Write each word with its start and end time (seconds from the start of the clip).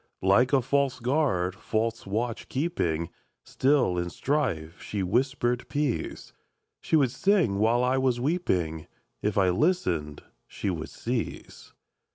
Like 0.23 0.51
a 0.51 0.63
false 0.63 0.99
guard, 0.99 1.53
false 1.53 2.07
watch 2.07 2.49
keeping, 2.49 3.11
Still, 3.43 3.99
in 3.99 4.09
strife, 4.09 4.81
she 4.81 5.03
whispered 5.03 5.69
peace; 5.69 6.33
She 6.81 6.95
would 6.95 7.11
sing 7.11 7.59
while 7.59 7.83
I 7.83 7.99
was 7.99 8.19
weeping; 8.19 8.87
If 9.21 9.37
I 9.37 9.49
listened, 9.49 10.23
she 10.47 10.71
would 10.71 10.89
cease. 10.89 11.73